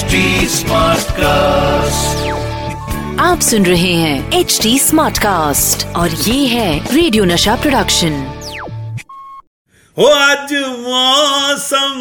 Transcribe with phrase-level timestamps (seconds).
[0.00, 0.58] HD
[1.10, 2.28] cast
[3.20, 8.12] आप सुन रहे हैं एच डी स्मार्ट कास्ट और ये है रेडियो नशा प्रोडक्शन
[9.98, 10.52] हो आज
[10.86, 12.00] मौसम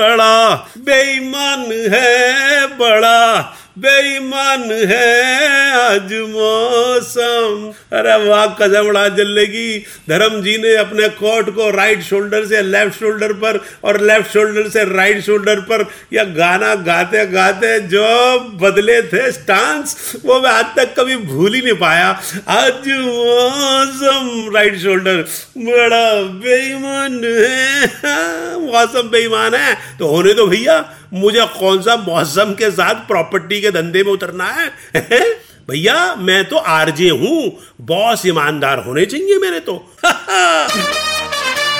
[0.00, 3.40] बड़ा बेईमान है बड़ा।
[3.76, 11.68] बेईमान है आज मौसम। अरे वाह, कसम उड़ा जलेगी धर्म जी ने अपने कोट को
[11.70, 16.74] राइट शोल्डर से लेफ़्ट शोल्डर पर और लेफ़्ट शोल्डर से राइट शोल्डर पर या गाना
[16.86, 22.08] गाते गाते जो बदले थे स्टांस वो मैं आज तक कभी भूल ही नहीं पाया।
[22.50, 25.24] आज मौसम राइट शोल्डर
[25.58, 30.84] बड़ा बेईमान है। मौसम बेईमान है। तो होने दो भैया
[31.14, 34.68] मुझे कौन सा मौसम के साथ प्रॉपर्टी के धंधे में उतरना है?
[35.70, 39.74] भैया मैं तो आरजे हूँ। बॉस ईमानदार होने चाहिए मेरे तो।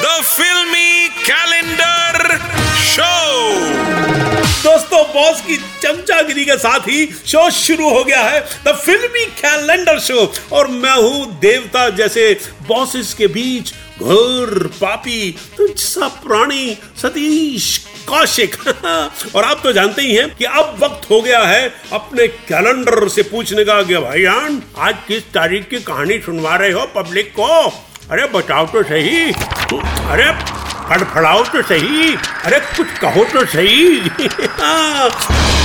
[0.02, 2.38] द फिल्मी कैलेंडर
[2.86, 3.12] शो
[4.62, 9.98] दोस्तों बॉस की चमचागिरी के साथ ही शो शुरू हो गया है। द फिल्मी कैलेंडर
[9.98, 18.56] शो और मैं हूँ देवता जैसे बॉसेस के बीच घोर, पापी तुझसा प्राणी, सतीश, कौशिक।
[19.36, 23.22] और आप तो जानते ही हैं कि अब वक्त हो गया है अपने कैलेंडर से
[23.22, 27.68] पूछने का कि भाईजान आज किस तारीख की कहानी सुनवा रहे हो पब्लिक को?
[28.10, 29.32] अरे बताओ तो सही।
[30.10, 30.30] अरे
[30.88, 34.00] फड़फड़ाओ तो सही। अरे कुछ कहो तो सही।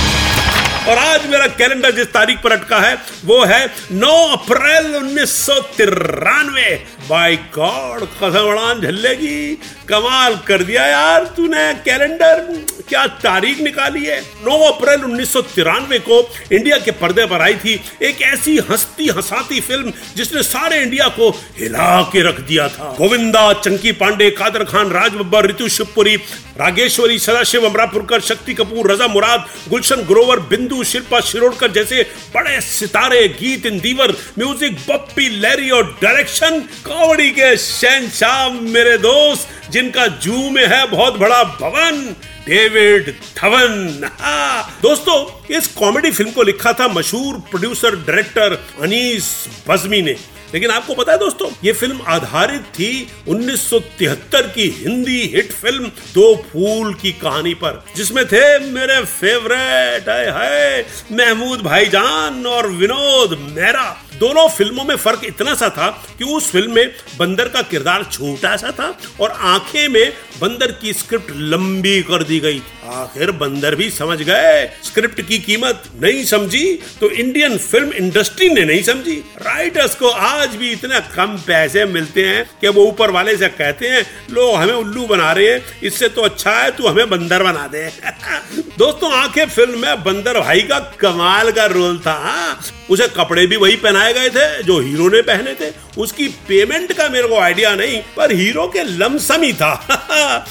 [0.82, 2.94] और आज मेरा कैलेंडर जिस तारीख पर अटका है,
[3.24, 6.70] वो है 9 अप्रैल उन्नीस सौ तिरानवे।
[7.08, 9.54] बाई गॉड, कसम उड़ान झल्लेगी।
[9.88, 12.40] कमाल कर दिया यार तूने कैलेंडर।
[12.88, 14.20] क्या तारीख निकाली है?
[14.44, 16.20] 9 अप्रैल उन्नीस सौ तिरानवे को
[16.52, 21.30] इंडिया के पर्दे पर आई थी एक ऐसी हंसती हंसाती फ़िल्म जिसने सारे इंडिया को
[21.58, 26.16] हिला के रख दिया था। गोविंदा, चंकी पांडे, कादर खान राज बब्बर ऋतु शिवपुरी,
[26.58, 32.02] रागेश्वरी, सदाशिव, अमरापुरकर, शक्ति कपूर, रजा मुराद, गुलशन ग्रोवर, बिंदु शिल्पा शिरोडकर जैसे
[32.34, 40.06] बड़े सितारे, गीत, इंदीवर, म्यूज़िक, बप्पी लैरी और डायरेक्शन, कॉमेडी के शहनशाह मेरे दोस्त, जिनका
[40.06, 42.14] जू में है बहुत बड़ा भवन।
[42.48, 50.02] डेविड धवन। हाँ। दोस्तों, इस कॉमेडी फ़िल्म को लिखा था मशहूर प्रोड्यूसर डायरेक्टर अनीस बजमी
[50.02, 50.16] ने।
[50.54, 56.34] लेकिन आपको पता है दोस्तों, ये फ़िल्म आधारित थी 1973 की हिंदी हिट फ़िल्म दो
[56.52, 64.46] फूल की कहानी पर, जिसमें थे मेरे फेवरेट है महमूद भाईजान और विनोद मेहरा। दोनों
[64.48, 65.88] फ़िल्मों में फ़र्क इतना सा था
[66.18, 68.86] कि उस फ़िल्म में बंदर का किरदार छोटा सा था
[69.20, 74.66] और आँखें में बंदर की स्क्रिप्ट लंबी कर दी गई आखिर बंदर भी समझ गए।
[74.84, 76.64] स्क्रिप्ट की कीमत नहीं समझी
[77.00, 82.24] तो इंडियन फ़िल्म इंडस्ट्री ने नहीं समझी। राइटर्स को आज भी इतने कम पैसे मिलते
[82.24, 86.08] हैं कि वो ऊपर वाले से कहते हैं लोग हमें उल्लू बना रहे हैं, इससे
[86.08, 87.82] तो अच्छा है, तू हमें बंदर बना दे।
[88.78, 92.60] दोस्तों, आखिर फ़िल्म में बंदर भाई का कमाल का रोल था हाँ।
[92.90, 97.08] उसे कपड़े भी वही पहनाए गए थे, जो हीरो ने पहने थे। उसकी पेमेंट का
[97.08, 99.72] मेरे को आइडिया नहीं, पर हीरो के लमसम ही था।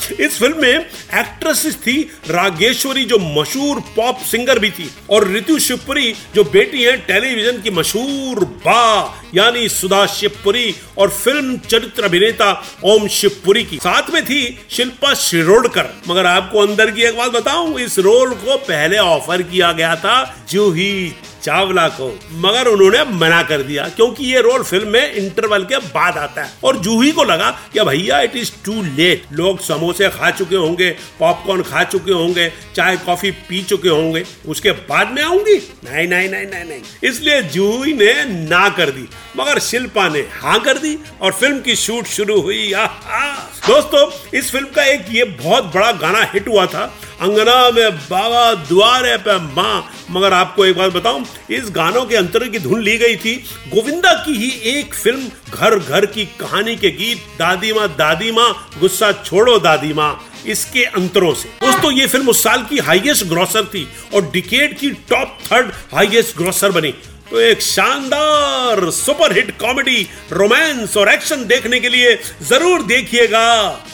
[0.19, 0.79] इस फ़िल्म में
[1.13, 6.97] एक्ट्रेस थी रागेश्वरी, जो मशहूर पॉप सिंगर भी थी, और ऋतु शिवपुरी जो बेटी है
[6.97, 12.51] टेलीविज़न की मशहूर बा, यानी सुधा शिवपुरी और फ़िल्म चरित्र अभिनेता
[12.83, 17.79] ओम शिवपुरी की। साथ में थी शिल्पा शिरोडकर। मगर आपको अंदर की एक बात बताऊँ,
[17.79, 21.13] इस रोल को पहले ऑफ़र किया गया था जूही
[21.43, 22.07] चावला को।
[22.41, 26.51] मगर उन्होंने मना कर दिया, क्योंकि ये रोल फ़िल्म में इंटरवल के बाद आता है।
[26.63, 30.89] और जूही को लगा कि भैया इट इज़ टू लेट लोग समोसे खा चुके होंगे
[31.19, 35.57] पॉपकॉर्न खा चुके होंगे, चाय कॉफ़ी पी चुके होंगे। उसके बाद में आऊँगी?
[35.85, 38.13] नहीं नहीं नहीं नहीं नहीं। इसलिए जूही ने
[38.49, 42.71] ना कर दी। मगर शिल्पा ने हाँ कर दी और फ़िल्म की शूट शुरू हुई।
[42.73, 48.53] दोस्तों, इस फ़िल्म का एक ये बहुत बड़ा गाना हिट हुआ था। अंगना में बाबा
[48.67, 52.97] द्वारे पे माँ। मगर आपको एक बात बताऊँ, इस गानों के अंतर की धुन ली
[52.97, 53.35] गई थी।
[53.73, 58.51] गोविंदा की ही एक फ़िल्म घर घर की कहानी के गीत, दादी माँ दादी माँ,
[58.79, 63.65] गुस्सा छोड़ो दादी माँ, इसके अंतरों से। दोस्तों, ये फ़िल्म उस साल की हाईएस्ट ग्रॉसर
[63.65, 66.93] थी और डिकेड की टॉप थर्ड हाईएस्ट ग्रॉसर बनी।
[67.29, 73.45] तो एक शानदार सुपरहिट कॉमेडी, रोमांस और एक्शन देखने के लिए ज़रूर देखिएगा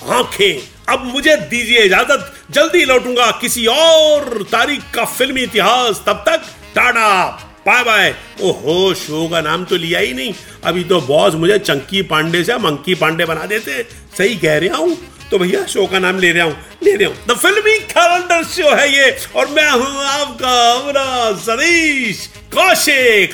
[0.09, 6.45] आँखें। अब मुझे दीजिए इजाज़त। जल्दी लौटूँगा किसी और तारीख का फिल्मी इतिहास। तब तक
[6.75, 7.27] टाटा,
[7.67, 12.01] बाय बाय। ओहो, शो का नाम तो लिया ही नहीं। अभी तो बॉस मुझे चंकी
[12.01, 13.83] पांडे से मंकी पांडे बना देते।
[14.17, 14.97] सही कह रहा हूँ?
[15.31, 16.55] तो भैया, शो का नाम ले रहा हूँ?
[16.83, 22.27] ले रहा हूँ। द फिल्मी कैलेंडर शो है ये। और मैं हूँ आपका अपना सतीश
[22.55, 23.33] कौशिक।